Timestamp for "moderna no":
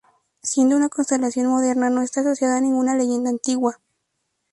1.45-2.01